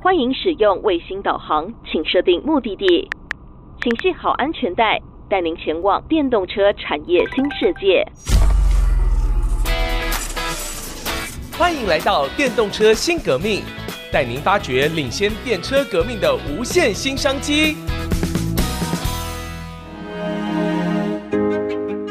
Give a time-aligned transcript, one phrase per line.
[0.00, 3.10] 欢迎使用卫星导航，请设定目的地，
[3.82, 4.96] 请系好安全带，
[5.28, 8.06] 带您前往电动车产业新世界。
[11.58, 13.62] 欢迎来到电动车新革命，
[14.12, 17.76] 带您发掘领先电车革命的无限新商机。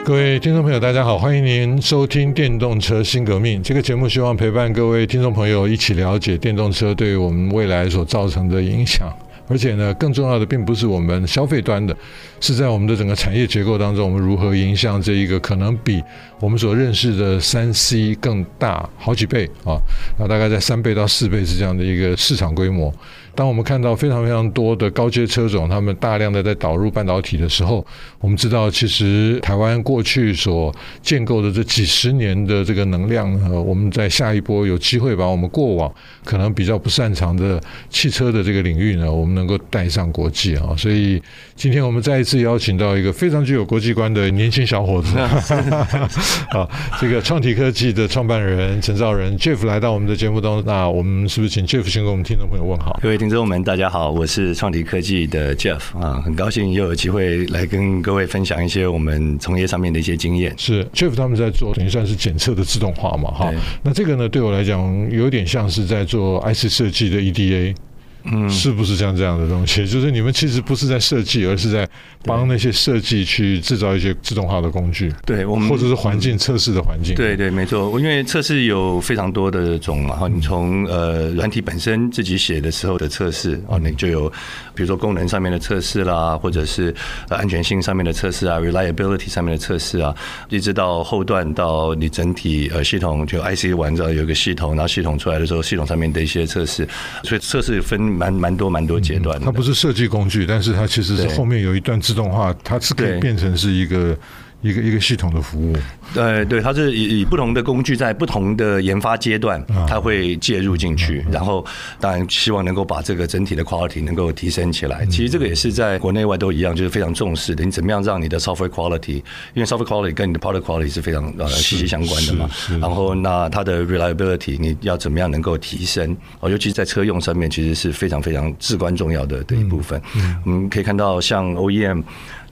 [0.07, 9.13] 各位听众朋友，大家好，欢迎您收听《电动车新革命》这个节目，希望陪伴各位听众朋友一起了解电动车对于我们未来所造成的影响。
[9.49, 11.93] 而且呢，更重要的并不是我们消费端的，
[12.39, 16.01] 是在我们的整个产业结构当中，我们如何影响这一个可能比
[16.39, 19.75] 我们所认识的三 C 更大好几倍啊，
[20.18, 22.93] 那大概在三倍到四倍是这样的一个市场规模。
[23.37, 27.86] 当我们看到非常非常多的高阶车种，他们大量的在导入半导体的时候，
[28.19, 35.94] 我们知道，其实台湾过去所建构的这几十年的这个能量呢，我们在下一波有机会把我们过往
[36.25, 40.73] 可能比较不擅长的汽车的这个领域呢，我们能够带上国际啊。
[40.75, 41.22] 所以
[41.55, 46.67] 今天我们再一次邀请到一个非常具有国际观的年轻小伙子，啊，
[46.99, 52.99] 这个创体科技的创办人陈兆仁 Jeff 来到我们的节目当中，那我们是不是请 Jeff 先跟我们听众朋友问好？
[52.99, 53.27] 各位听。
[53.28, 60.53] 听众们，大家好，我是创迪科技的 Jeff 啊，很高兴又有机会来跟各位分享一些我们从业上面的一些经验。
[60.58, 63.53] 是 Jeff 他们在做，等于算是检测的自动化嘛，哈。
[63.83, 67.75] 那这个呢，对我来讲，有点像是在做 IC 设计的 EDA。
[68.23, 69.85] 嗯，是不是像这样的东西？
[69.87, 71.87] 就是你们其实不是在设计，而是在
[72.23, 75.13] 帮那些设计去制造一些自动化的工具。
[75.25, 77.15] 对，我们或者是环境测试的环境。
[77.15, 77.97] 对对，没错。
[77.99, 84.31] 因为测试有非常多的种嘛，哈，你从呃软体本身自己写的时候的测试哦，你就有
[84.78, 86.95] 比如说功能上面的测试啦，或者是
[87.28, 90.16] 安全性上面的测试啊，reliability 上面的测试啊，
[90.50, 96.88] 一直到后段到你整体呃系统就 IC 完之后有一个系统，然后系统出来的时候，系统上面的一些测试，
[97.23, 97.98] 所以测试分。
[98.00, 104.16] 蛮蛮多蛮多阶段的，它不是设计工具，但是它其实是后面有一段自动化，它是可以变成是一个。
[104.61, 105.76] 一个一个系统的服务，
[106.15, 111.64] 对对，它是以以不同的工具在不同的研发阶段，它会介入进去，然后
[111.99, 115.05] 当然希望能够把这个整体的 quality 能够提升起来。
[115.05, 117.64] 其实这个也是在国内外都一样，就是非常重视的。
[117.64, 119.17] 你怎么样让你的 software quality，
[119.54, 122.49] 因为 software quality 跟你的 product quality 是非常呃息息相关的嘛。
[122.81, 126.17] 然后那它的 reliability 你要怎么样能够提升？
[126.39, 130.02] 哦，尤其是在车用上面，其实是非常非常至关重要的的一部分。
[130.44, 132.02] 我们可以看到像 OEM。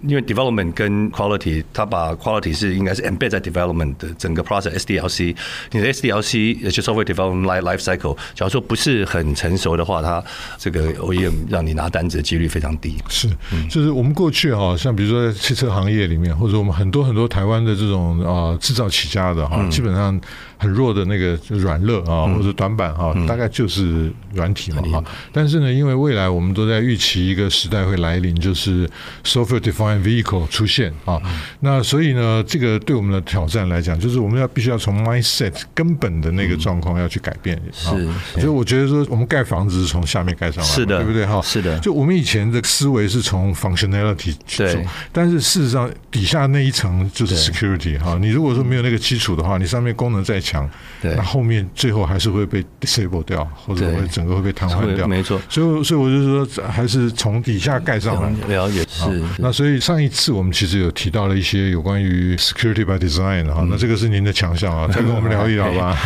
[0.03, 5.35] 因为 development 跟 quality，它把 quality 是应该是 embed 在 development 的整个 process SDLC。
[5.71, 10.23] 你的 SDLC 也就是 software development life life cycle，假如说不是很成熟的话，它
[10.57, 12.95] 这个 OEM 让你拿单子的几率非常低。
[13.07, 13.29] 是，
[13.69, 20.19] 就是我们过去哈，像比如说在汽车行业里面，或者我们很多很多台湾的这种啊制造起家的哈，基本上。
[20.57, 25.03] 很弱的那个软肋啊，或者短板啊，大概就是软体嘛哈。
[25.31, 28.89] 但是呢，因为未来我们都在预期一个时代会来临，就是
[29.23, 31.21] software defined vehicle 出现啊。
[31.59, 37.59] 那所以呢，这个对我们的挑战来讲，就是我们要必须要从 mindset 根本的那个状况要去改变。
[37.71, 37.89] 是，
[38.33, 41.41] 所以我觉得说，我们盖房子是从下面盖上来，是的，对不对哈？
[41.41, 41.77] 是的。
[41.79, 48.17] 就我们以前的思维是从 functionality 去做，但是事实上底下那一层就是 security 哈。
[48.19, 50.69] 你如果说没有那个基础的话，你上面功能再强，
[51.01, 55.07] 对，那后面最后还是会被 disable 掉，或者会整个会被瘫痪掉。
[55.07, 58.29] 没错，所以所以我就说，还是从底下盖上来。
[58.47, 59.23] 了解是。
[59.39, 65.97] 那所以上一次我们其实有提到了一些有关于 security by design 哈，那这个是您的强项啊， 再跟我们聊一聊吧。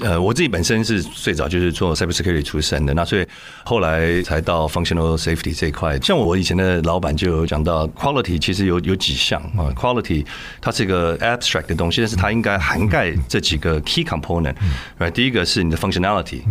[0.00, 3.24] 呃，我自己本身是最早就是做 cyber security 出身的，那所以
[3.64, 5.96] 后来才到 functional safety 这一块。
[6.00, 10.26] 像我以前的老板就有讲到，quality 其实有有几项啊，quality
[10.60, 13.75] 它是一个 abstract 的东西，但是它应该涵盖这几个。
[13.80, 16.42] Key component，right，第一个是你的 functionality。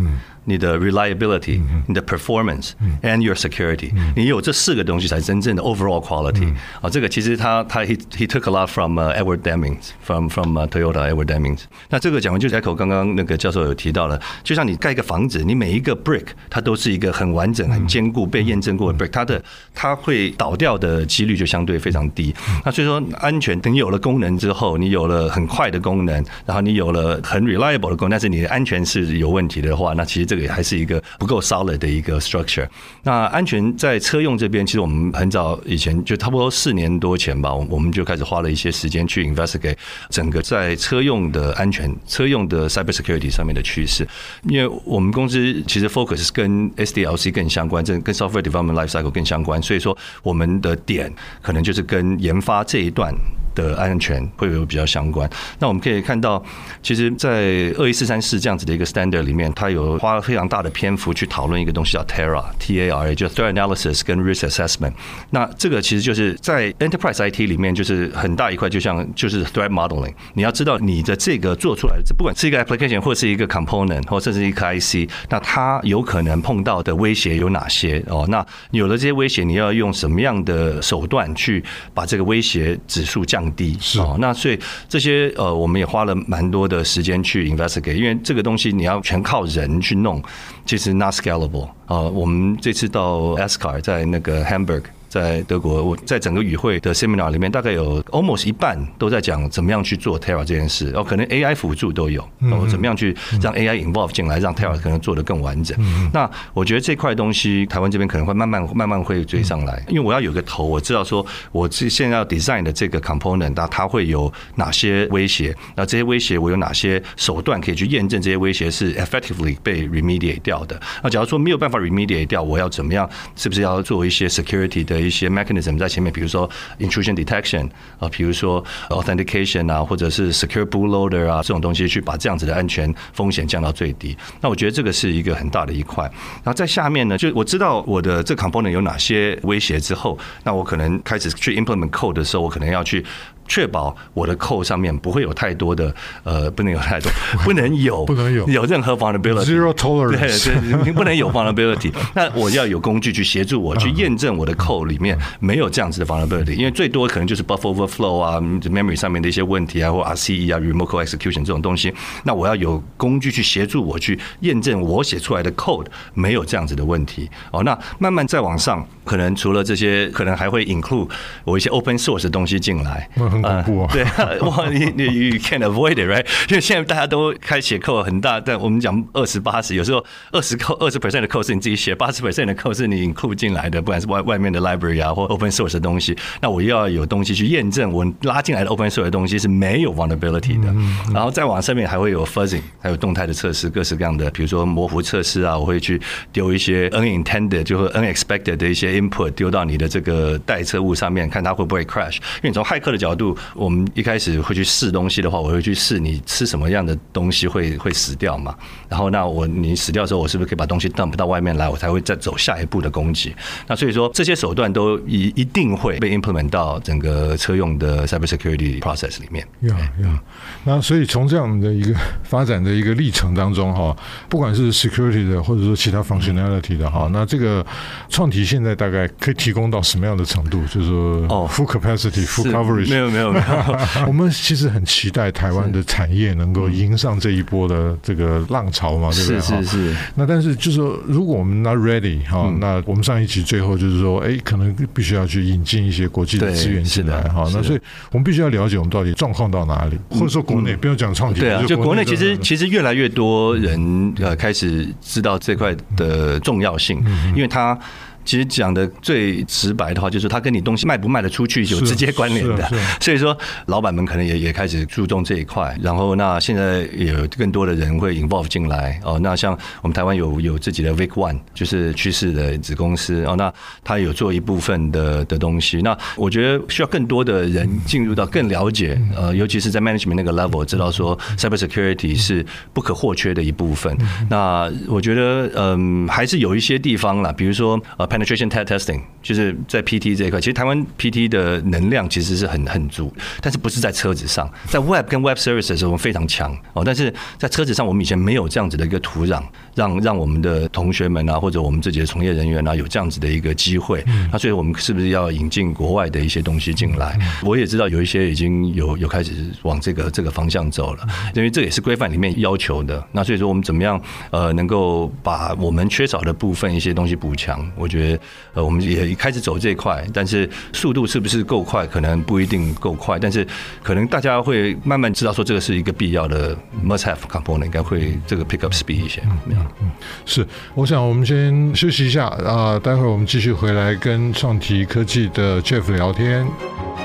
[0.48, 6.54] 你的 reliability、你的 performance and your security，你有这四个东西才真正的 overall quality。
[6.82, 11.62] 啊，这个其实他他 he he took a lot from Edward Demings，from from Toyota Edward Demings。
[11.90, 19.44] 那这个讲完就 echo 刚刚那个教授有提到了，就像你盖一个房子，你每一个 brick 它都是一个很完整、很坚固、被验证过的 brick，它的
[19.74, 22.32] 它会倒掉的几率就相对非常低。
[22.64, 30.36] 那所以说安全，等你有了功能之后，你有了很快的功能，然后你有了很 reliable 的功能，但是你的安全是有问题的话，那其实这。
[30.36, 32.68] 个也还是一个不够 solid 的一个 structure。
[33.04, 39.78] 那安全在车用这边，其实我们很早以前就差不多四年多前吧，我们就开始花了一些时间去 investigate
[40.10, 44.06] 整个在车用的安全、车用的 cyber security 上面的趋势。
[44.50, 51.10] 因为我们公司其实 focus 跟 SDLC 更相关，这跟 software development life cycle 更相关，所以说我们的点
[51.42, 53.16] 可能就是跟研发这一段。
[53.56, 55.28] 的安全会有比较相关。
[55.58, 56.44] 那我们可以看到，
[56.84, 64.94] 其实，在二一四三四这样子的一个 standard 里面，它有花了非常大的篇幅去讨论一个东西叫 TARA，T A R A，就 Threat Analysis 跟 Risk Assessment。
[65.32, 70.14] 那这个其实就是在 Enterprise IT 里面，就是很大一块，就像就是 Threat Modeling。
[70.34, 78.04] 你要知道你的这个做出来的，不管是一个 application 或是一个 component，或甚至一个 IC，那它有可能碰到的威胁有哪些？
[78.08, 81.64] 哦，那有了这些威胁，你要用什么样的手段去
[81.94, 83.78] 把这个威胁指数降低？
[83.80, 84.60] 是哦，那所以
[84.90, 90.22] 这些呃，我们也花了蛮多的时间去 investigate，因为这个东西你要全靠人去弄，
[90.66, 92.00] 其实 not scalable 啊。
[92.00, 94.84] 我们这次到 ASCAR 在那个 Hamburg。
[95.16, 102.22] 在德国，我在整个与会的 seminar 里面，大概有 almost 一半都在讲怎么样去做 Terra 这件事，哦，可能 AI 辅助都有，
[102.52, 105.78] 哦，怎么样去让 AI involve 进来，让 Tera 可能做得更完整。
[106.12, 115.56] 那我觉得这块东西，台湾这边可能会慢慢慢慢会追上来，因为我要有个头，我知道说我这现在要 design 的这个 component，那它会有哪些威胁？
[115.78, 120.78] 那这些威胁我有哪些手段可以去验证这些威胁是 effectively 被 remediate 掉的？
[121.02, 123.10] 那假如说没有办法 remediate 掉，我要怎么样？
[123.38, 125.05] 是不是要做一些 security 的？
[125.06, 126.50] 一些 mechanism 在前面，比如说
[126.80, 127.70] intrusion detection
[128.00, 134.18] 啊，比如说 authentication 啊，或者是 secure bootloader 啊，这种东西去把这样子的安全风险降到最低。
[134.42, 136.04] 那我觉得这个是一个很大的一块。
[136.44, 143.06] 然后在下面呢，就我知道我的这 component 有哪些威胁之后，那我可能开始去 implement code 的时候，我可能要去。
[143.48, 145.94] 确保我的 code 上面不会有太多的
[146.24, 147.12] 呃，不能有太多，
[147.44, 151.92] 不能有，不能有有任何 vulnerability，zero tolerance，对对，不能有 vulnerability。
[152.16, 161.94] 那我要有工具去协助我去验证我的 code 里面没有这样子的 vulnerability，因为最多可能就是 buffer overflow 啊，memory 上面的一些问题啊，或 RCE 啊，remote code execution 这种东西。
[162.24, 167.30] 那我要有工具去协助我去验证我写出来的 code 没有这样子的问题。
[167.52, 171.10] 哦，那慢慢再往上，可能除了这些，可能还会 include
[171.44, 173.08] 我一些 open source 的东西进来。
[173.16, 173.90] 很恐怖啊！
[173.94, 174.04] 对，
[174.42, 176.26] 哇，你你 you can't avoid it right？
[176.50, 185.04] 因为现在大家都开写 code 很大，但我们讲二十八十，有时候二十 code 二十 percent 的 code 是你自己写，八十 percent 的 code 是你 include 进来的，不管是外外面的 library
[185.04, 186.18] 啊，或 open source 的东西。
[186.42, 190.74] 那我又要有东西去验证我拉进来的 open source 的东西是没有 vulnerability 的。
[191.14, 196.02] 然后再往上面还会有 fuzzing，还有动态的测试，各式各样的，比如说模糊测试啊，我会去
[196.32, 202.16] 丢一些 unintended 就是 unexpected 的一些 input 丢到你的这个待测物上面，看它会不会 crash。
[202.16, 208.56] 因为你从骇客的角度，我们一开始会去试东西的话，我会去试你吃什么样的东西会会死掉嘛。
[208.90, 213.36] 然后那我你死掉的时候，我是不是可以把东西 dump 到外面来，我才会再走下一步的攻击？
[213.68, 219.46] 那所以说这些手段都一一定会被 implement 到整个车用的 cybersecurity process 里面。
[219.62, 220.22] 呀呀，
[220.64, 223.96] 那所以从这样的一个发展的一个历程当中哈，
[224.30, 227.66] 不管是 security 的或者说其他 functionality 的哈，那这个
[228.10, 230.62] 创体现在大概可以提供到什么样的程度？
[230.66, 232.90] 就是说哦，full capacity、full coverage？
[232.90, 233.46] 没有没有没有。
[234.08, 239.42] 我们其实很期待台湾的产业能够迎上这一波的这个浪潮嘛，对不对？
[239.42, 239.96] 是是是。
[240.16, 247.48] 那但是就是说，如果我们 not ready 哈，那我们上一集最后就是说，哎，可能必须要去引进一些国际的资源进来哈。
[247.54, 247.80] 那所以
[248.12, 257.04] 我们必须要了解我们到底状况到哪里，或者说国内不要讲创新，对啊，就国内其实其实越来越多人呃开始知道这块的重要性，
[257.36, 257.78] 因为它。
[258.26, 262.68] 其实讲的最直白的话，就是它跟你东西卖不卖得出去有直接关联的。
[263.00, 263.38] 所以说，
[263.68, 265.78] 老板们可能也也开始注重这一块。
[265.80, 269.20] 然后，那现在也有更多的人会 involve 进来哦。
[269.22, 273.36] 那像我们台湾有有自己的 Vic One，就是趋势的子公司哦。
[273.38, 275.82] 那他有做一部分的的东西。
[275.84, 283.96] 那我觉得需要更多的人进入到更了解呃，尤其是在 management 那个 level，知道说 cyber security 是不可或缺的一部分。
[284.32, 288.08] 那我觉得嗯，还是有一些地方啦，比如说呃。
[288.16, 299.44] Penetration testing 就是在 PT 这一块，其实台湾 PT 的能量其实是很很足，但是不是在车子上，在 Web 跟 Web Services 的时候我们非常强哦，但是在车子上我们以前没有这样子的一个土壤，
[299.76, 304.02] 让让我们的同学们啊，或者我们自己的从业人员啊，有这样子的一个机会。
[304.32, 307.20] 那所以我们是不是要引进国外的一些东西进来？
[307.44, 313.06] 我也知道有一些已经有有开始往这个这个方向走了，因为这也是规范里面要求的。
[313.12, 317.70] 那所以说我们怎么样呃能够把我们缺少的部分一些东西补强？
[317.76, 318.05] 我觉得。
[318.54, 323.46] 呃，我们也开始走这一块，但是速度是不是够快，可能不一定够快，但是
[323.82, 329.22] 可能大家会慢慢知道说这个是一个必要的 must have component，应该会这个 pick up speed 一些。
[329.48, 329.92] 嗯嗯，
[330.26, 337.05] 是，我想我们先休息一下啊，待会儿我们继续回来跟创提科技的 Jeff 聊天。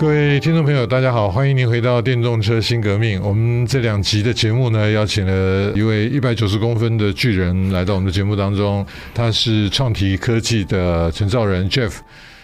[0.00, 3.20] 各位听众朋友，大家好，欢迎您回到电动车新革命。
[3.22, 11.92] 我们这两集的节目呢，邀请了一位一百九十公分的巨人来到我们的节目当中，他是创提科技的陈兆仁 Jeff。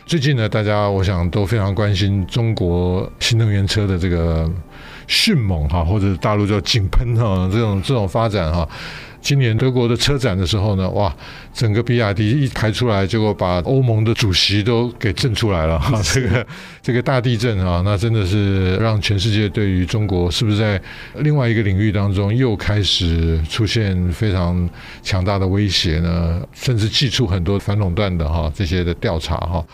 [0.05, 4.47] 最近呢，大家我想都非常关心中国新能源车的这个
[5.07, 8.69] 迅猛哈，或者大陆叫井喷哈，这种这种发展哈。
[9.27, 11.13] 今年德国的车展的时候呢，哇，
[11.53, 16.47] 整个比亚迪一排出来，结果把欧盟的主席都给震出来了哈， 这个
[16.81, 20.81] 这个大地震啊，那真的是让全世界对于中国是不是在
[21.17, 24.71] 另外一个领域当中又开始出现非常
[25.03, 26.41] 强大的威胁呢？
[26.55, 29.67] 甚至祭出很多反垄断的哈这些的调查哈。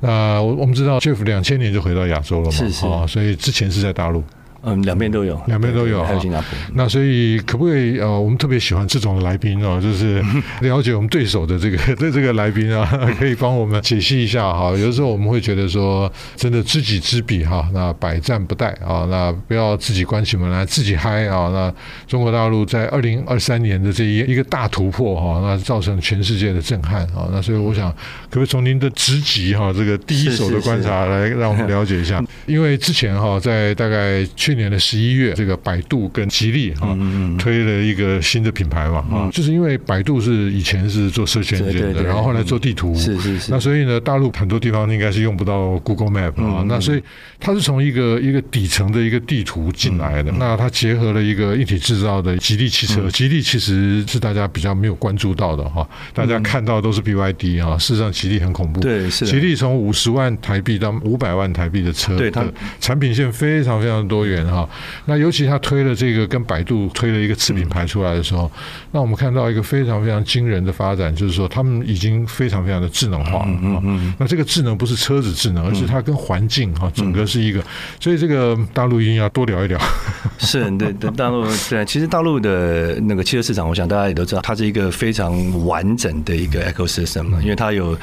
[0.00, 4.24] 那我我们知道，Jeff 两千年就回到亚洲了嘛，是是，所以之前是在大陆。
[4.68, 6.48] 嗯，两边都有，两边都有，还有新加坡。
[6.74, 10.20] 那所以可不可以呃，我们特别喜欢这种来宾哦， 就是
[10.60, 12.84] 了解我们对手的这个 对这个来宾啊，
[13.16, 14.70] 可以帮我们解析一下哈。
[14.70, 21.48] 有的时候我们会觉得说，真的知己知彼哈，那百战不殆啊，那不要自己关起门来自己嗨啊。
[21.52, 21.72] 那
[22.08, 27.28] 中国大陆在二零二三年的这一一个大突破哈，那造成全世界的震撼啊。
[27.30, 32.20] 那所以我想，可不可以从您的职级哈这个第一手的观察来让我们了解一下？
[32.46, 36.96] 因为之前哈在大概去年的十一月，这个百度跟吉利哈
[37.38, 47.02] 推了一个新的品牌嘛啊，就是因为百度是以前是做 search engine 的，然后后来做地图，是是是，那所以呢，大陆很多地方应该是用不到 Google Map 啊，那所以
[47.38, 62.44] 它是从一个一个底层的一个地图进来的，那它结合了一个一体制造的吉利汽车，吉利其实是大家比较没有关注到的哈，大家看到都是 BYD 啊，事实上吉利很恐怖，对，是吉利从五十万台币到五百万台币的车，对它
[62.80, 64.68] 产品线非常非常多元哈。
[65.04, 68.50] 那尤其他推了这个跟百度推了一个次品牌出来的时候，
[68.90, 73.44] 那我们看到一个非常非常惊人的发展，就是说他们已经非常非常的智能化。
[73.46, 74.14] 嗯嗯。
[74.18, 77.62] 那这个智能不是车子智能，而是它跟环境哈整个是一个。
[78.00, 79.80] 所以这个大陆一定要多聊一聊。
[80.38, 87.96] 是，对对，大陆对，其实大陆的那个汽车市场，我想大家也都知道，它是一个非常完整的一个 ecosystem 嘛，因为它有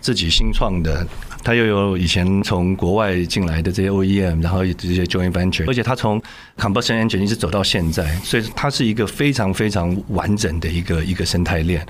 [0.00, 1.06] 自己新创的。
[1.42, 6.20] 它又有以前从国外进来的这些 OEM，然后这些 joint venture，而且它从
[6.58, 11.84] combustion engine 一直走到现在，所以它是一个非常非常完整的一个一个生态链。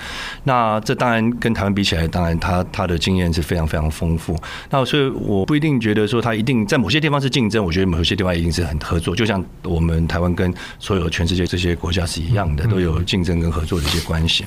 [0.45, 4.37] 那这当然跟台湾比起来，当然它它的经验是非常非常丰富。
[4.71, 9.17] 那所以我不一定觉得说它一定在某些地方是竞争，我觉得某些地方一定是很合作。
[9.17, 14.45] 就像我们台湾跟所有全世界这些国家是一样的，都有竞争跟合作的一些关系。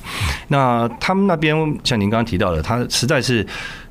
[0.48, 3.46] 那他们那边像您刚刚提到的，它实在是。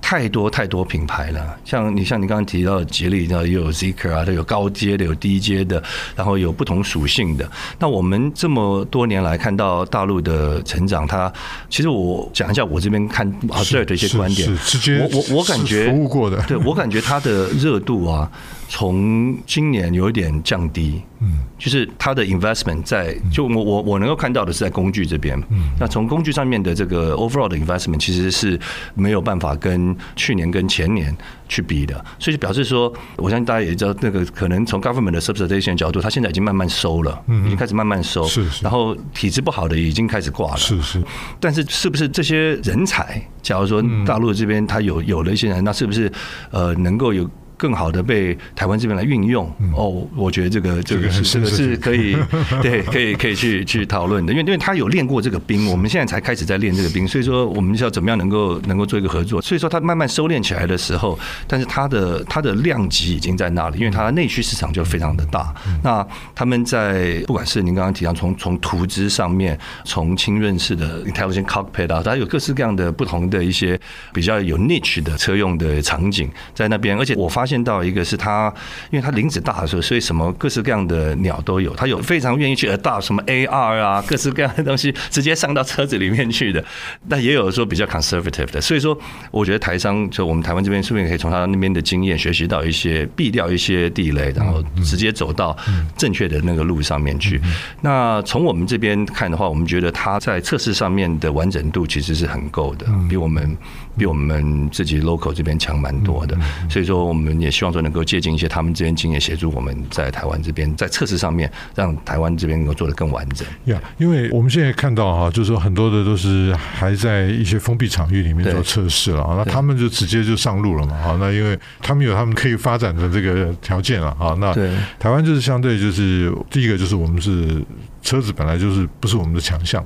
[0.05, 5.81] 太多太多品牌了，像你像你刚刚提到的吉利，然后又有 Zeekr 啊，它有高阶的，有低阶的，
[6.15, 7.50] 然后有不同属性的。
[7.79, 11.31] 那我们这么多年来看到大陆的成长，它
[11.69, 18.29] 其实我讲一下我这边看啊这的一些观点，直接我我我感觉服务过的，对我感觉它的热度啊。
[18.75, 28.60] 从今年有一点降低，嗯，就是它的 investment 在就我我我能够看到的是在工具这边，嗯，那从工具上面的这个 overall 的 investment 其实是
[28.96, 31.15] 没有办法跟去年跟前年
[31.48, 41.03] 去比的，所以就表示说，我相信大家也知道，那个可能从 government 的 subsidization 角度，它现在已经慢慢收了，嗯，已经开始慢慢收，是是，然后体质不好的已经开始挂了，是是，
[41.39, 46.12] 但是是不是这些人才，假如说大陆这边他有有了一些人，那是不是
[46.50, 47.30] 呃能够有？
[47.63, 49.50] 更好的被台湾这边来运用。
[49.74, 52.17] 哦，我觉得这个这个是这个是可以
[52.62, 61.17] 对，可以可以去去讨论的，因为因为他有练过这个兵，我们现在才开始在练这个兵，所以说我们要怎么样能够能够做一个合作，所以说他慢慢收敛起来的时候，
[61.48, 65.53] 但是他的他的量级已经在那里，因为他的内需市场就非常的大。
[65.82, 66.05] 那
[66.36, 73.79] 他们在不管是您刚刚提到从从图资上面，从轻润式的 intelligent cockpit 啊，它有各式各样的不同的一些
[74.12, 77.43] 比较有 niche 的车用的场景在那边，而且我发。
[77.43, 78.51] 发现到一个是它，
[78.89, 81.72] 因为它林子大的时候，所以什么各式各样的鸟都有。
[81.75, 86.63] 它有非常愿意去 adopt 什么 AR 啊，各式各样的东西直接上到车子里面去的。
[87.07, 88.60] 但也有说比较 conservative 的。
[88.60, 88.98] 所以说，
[89.29, 95.55] 我觉得台商就我们台湾这边，顺便可以从他那边的经验学习到一些避掉一些地雷，然后直接走到
[95.95, 97.39] 正确的那个路上面去。
[97.81, 103.57] 那从我们这边看的话，我们觉得它在测试上面的完整度其实是很够的，比我们
[103.98, 106.36] 比我们自己 local 这边强蛮多的。
[106.69, 107.33] 所以说我们。
[107.40, 113.48] 也希望说能够借鉴一些他们这边经验，协助我们在台湾这边在测试上面，让台湾这边能够做得更完整。
[113.66, 120.96] 呀，因为我们现在看到哈，就是说很多的都是还在一些封闭场域里面做测试了，那他们就直接就上路了嘛。
[120.96, 124.36] 啊，那因为他们有他们可以发展的这个条件了啊。
[124.40, 124.54] 那
[125.00, 127.63] 台湾就是相对就是第一个就是我们是。
[128.04, 129.82] 车子本来就是不是我们的强项，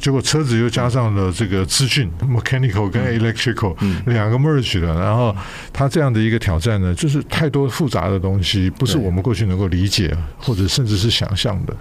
[0.00, 3.72] 结果车子又加上了这个资讯 （mechanical 跟 electrical）
[4.06, 5.32] 两个 merge 的，然后
[5.72, 11.74] 它这样的一个挑战呢，就是太多复杂的东西，不是我们过去能够理解或者甚至是想象的。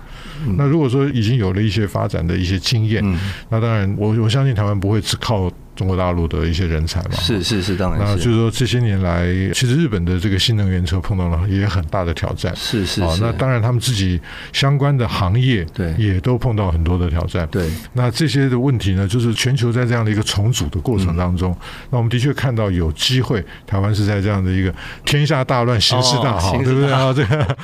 [0.55, 3.03] 那如果说已经有了一些发展的一些经验，
[3.50, 5.51] 那当然我我相信台湾不会只靠。
[5.75, 8.05] 中国大陆的一些人才嘛，是是是，当然是。
[8.05, 13.01] 那就是说，这些年来，其实日本的这个新能源车碰到了也很大的挑战，是是。
[13.01, 14.19] 啊，那当然他们自己
[14.53, 17.47] 相关的行业对也都碰到很多的挑战。
[17.49, 21.55] 对，那这些的问题呢，就是全球在这样的一个重组的过程当中，
[21.89, 24.73] 那我们的确看到有机会，台湾是在这样的一个
[25.05, 27.11] 天下大乱、形势大好，对不对啊？
[27.13, 27.57] 这个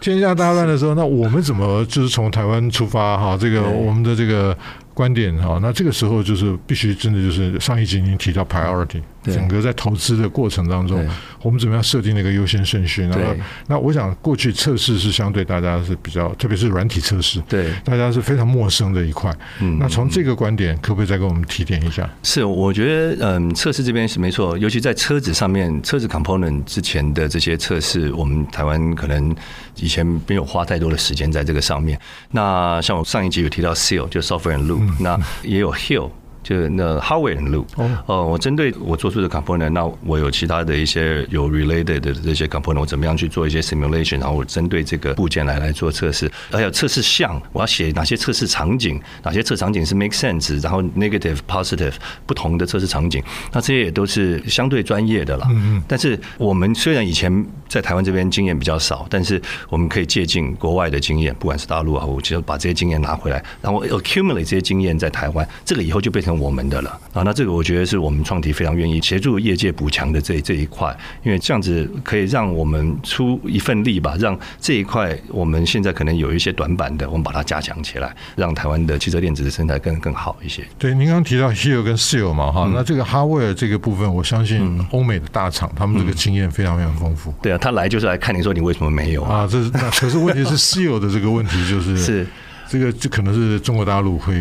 [0.00, 3.36] 天下大乱的时候，那我们怎么就是从台湾出发哈？
[3.40, 4.56] 这个我们的这个。
[4.94, 11.04] 观点哈，那这个时候就是必须真的就是上一集已经提到 priority，整个在投资的过程当中，
[11.42, 13.04] 我们怎么样设定那个优先顺序？
[13.08, 13.18] 那
[13.66, 19.34] 那我想过去测试是相对大家是比较，特别是软体测试，对大家是非常陌生的一块。
[19.60, 22.08] 嗯，那从这个观点，可不可以再给我们提点一下？
[22.22, 29.34] 是，我觉得嗯，测试这边是没错，尤其在车子上面，车子 component 之前的这些测试，我们台湾可能
[29.74, 31.98] 以前没有花太多的时间在这个上面。
[32.30, 34.83] 那像我上一集有提到 seal，就 software and loop。
[34.98, 36.10] 那也有 Hill。
[36.44, 37.64] 就那 hardware loop
[38.04, 51.94] 哦，我针对我做出的 component，那我有其他的一些有 related 的这些 component，我怎么样去做一些 simulation，然后我针对这个部件来来做测试，还有测试项，我要写哪些测试场景，哪些测试场景是 make sense，然后 negative positive
[52.26, 55.46] 不同的测试场景，那这些也都是相对专业的了。
[55.48, 55.82] 嗯嗯。
[55.88, 66.33] 但是我们虽然以前在台湾这边经验比较少，但是我们可以借鉴国外的经验，不管是大陆啊，我就把这些经验拿回来，然后 accumulate 这些经验在台湾，这个以后就变成。
[66.38, 80.64] 我们的了啊，那这个我觉得是我们创体非常愿意协助业界补强的这这一块，因为这样子可以让我们出一份力吧，让这一块我们现在可能有一些短板的，我们把它加强起来，让台湾的汽车电子的生态更更好一些。
[80.78, 87.34] 对，您刚刚提到 Hill 跟 Seal 嘛，哈、嗯，那这个 Hardware 这个部分，我相信欧美的大厂他们这个经验非常非常丰富、嗯。
[87.42, 89.40] 对啊，他来就是来看你说你为什么没有啊？
[89.40, 92.26] 啊这是那可是问题是 Seal 的这个问题就是是。
[92.68, 94.34] 这个这可能是中国大陆会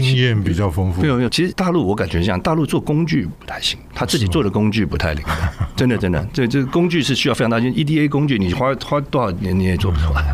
[0.00, 1.02] 经验比较丰富。
[1.02, 5.24] 没有没有，其实大陆我感觉这样大陆做工具不太行，他自己做的工具不太灵。
[5.76, 7.72] 真的真的，这这个工具是需要非常大心。
[7.72, 10.24] EDA 工具你花花多少年你也做不出来，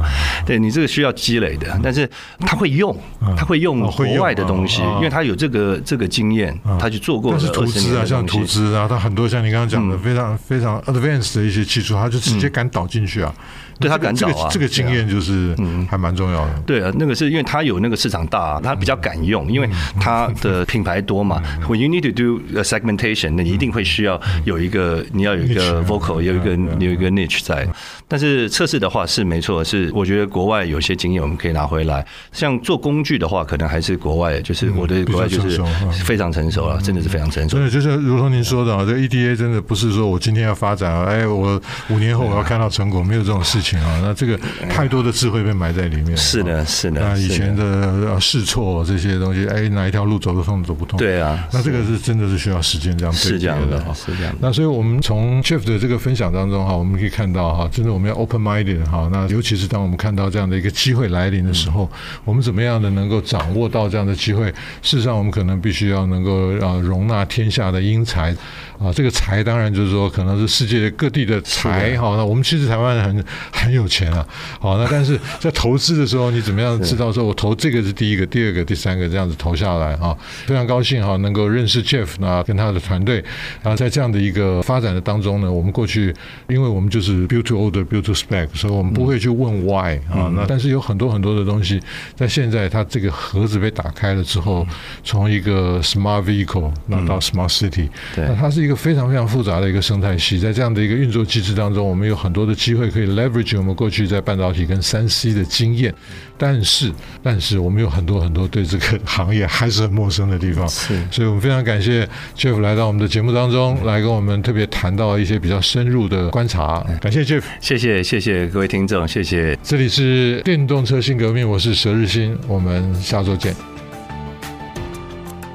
[0.45, 1.79] 对你这个需要积累的。
[1.83, 2.09] 但是
[2.41, 2.97] 他会用，
[3.37, 7.31] 他会用国外的东西，因为他有这个这个经验，他去做过。
[7.33, 13.35] 但是投资啊，像投资啊，他很多像你刚刚讲的非常非常 advanced 的一些技术，他就直接敢导进去啊。
[13.81, 15.87] 对他敢找啊，这个经验就是嗯。
[15.89, 16.63] 还蛮重要的。
[16.67, 21.43] 对啊，那个是因为他有那个市场大，他比较敢用，因为他的品牌多嘛。
[21.67, 27.67] When you need to do a segmentation，那你一定会需要有一个，你要有一个 vocal，有一个有一个 niche 在。
[28.07, 32.05] 但是测试的话是没错，是我觉得国外有些经验我们可以拿回来。
[32.33, 35.63] 像做工具的话，可能还是国外，就是我的国外就是
[36.05, 37.57] 非常成熟了，真的是非常成熟。
[37.57, 43.68] 真的就是如同您说的啊，这 EDA 真的不是说我今天要发展，哎，我五年后我要看到成果，没有这种事情。
[43.81, 44.39] 啊，那这个
[44.71, 46.17] 太多的智慧被埋在里面。
[46.17, 47.01] 是的，是的。
[47.01, 50.97] 那以前的试错这些东西，哎，哪一条路走得通，走不通？
[50.99, 51.49] 对啊。
[51.53, 53.93] 那这个是真的是需要时间这样对接的哈。
[53.93, 54.39] 是这样的。
[54.41, 59.09] 那所以我们从 Jeff 的这个分享当中哈，我们可以看到哈，真的我们要 open minded 哈。
[59.11, 61.91] 那尤其是当我们看到这样的一个机会来临的时候，
[62.25, 64.47] 我们怎么样的能够掌握到这样的机会？
[64.83, 68.35] 事实上，我们可能必须要能够啊容纳天下的英才
[68.81, 68.93] 啊。
[68.93, 72.17] 这个财当然就是说，可能是世界各地的财哈。
[72.17, 73.25] 那我们其实台湾很。
[73.51, 74.27] 很有钱啊，
[74.61, 80.17] 好，那但是在投资的时候，你怎么样知道说我投这个是第一个、第二个、第三个这样子投下来啊？
[80.47, 83.17] 非常高兴哈，能够认识 Jeff 呢，跟他的团队，
[83.63, 86.15] 然后在这样的一个发展的当中呢，我们过去
[86.49, 90.33] 因为我们就是 build to order、build to spec，所以我们不会去问 why 啊。
[90.35, 91.81] 那但是有很多很多的东西，
[92.15, 94.67] 在现在它这个盒子被打开了之后，
[95.03, 103.57] 从一个 smart vehicle 那到 smart city，对那它是一个非常非常复杂的一个生态系，在这样的一个运作机制当中，我们有很多的机会可以 leverage。
[103.57, 105.93] 我们过去在半导体跟三 C 的经验，
[106.37, 116.85] 但是但是我们有很多很多对这个行业还是很陌生的地方，是，所以我们非常感谢 Jeff 来到我们的节目当中，来跟我们特别谈到一些比较深入的观察。
[117.01, 119.59] 感谢 Jeff，谢谢谢谢各位听众，谢谢。
[119.63, 123.68] 这里是电动车新革命，我是佘日新，我们下周见。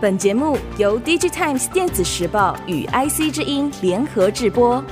[0.04, 4.84] 本节目由 DigiTimes 电子时报与 IC 之音联合制播。